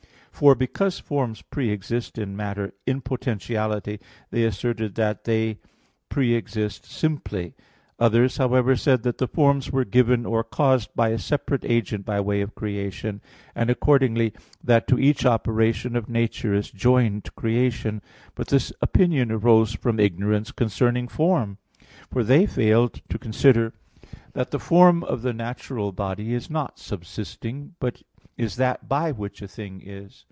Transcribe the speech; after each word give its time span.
For 0.31 0.55
because 0.55 0.97
forms 0.97 1.43
pre 1.43 1.69
exist 1.69 2.17
in 2.17 2.35
matter, 2.35 2.73
"in 2.87 3.01
potentiality," 3.01 3.99
they 4.31 4.43
asserted 4.43 4.95
that 4.95 5.25
they 5.25 5.59
pre 6.09 6.33
exist 6.33 6.83
"simply." 6.83 7.53
Others, 7.99 8.37
however, 8.37 8.75
said 8.75 9.03
that 9.03 9.19
the 9.19 9.27
forms 9.27 9.71
were 9.71 9.85
given 9.85 10.25
or 10.25 10.43
caused 10.43 10.89
by 10.95 11.09
a 11.09 11.19
separate 11.19 11.63
agent 11.63 12.05
by 12.07 12.19
way 12.21 12.41
of 12.41 12.55
creation; 12.55 13.21
and 13.53 13.69
accordingly, 13.69 14.33
that 14.63 14.87
to 14.87 14.97
each 14.97 15.27
operation 15.27 15.95
of 15.95 16.09
nature 16.09 16.55
is 16.55 16.71
joined 16.71 17.35
creation. 17.35 18.01
But 18.33 18.47
this 18.47 18.73
opinion 18.81 19.31
arose 19.31 19.73
from 19.75 19.99
ignorance 19.99 20.51
concerning 20.51 21.07
form. 21.07 21.59
For 22.09 22.23
they 22.23 22.47
failed 22.47 22.99
to 23.09 23.19
consider 23.19 23.73
that 24.33 24.49
the 24.49 24.59
form 24.59 25.03
of 25.03 25.21
the 25.21 25.33
natural 25.33 25.91
body 25.91 26.33
is 26.33 26.49
not 26.49 26.79
subsisting, 26.79 27.75
but 27.79 28.01
is 28.37 28.55
that 28.55 28.89
by 28.89 29.11
which 29.11 29.43
a 29.43 29.47
thing 29.47 29.83
is. 29.85 30.17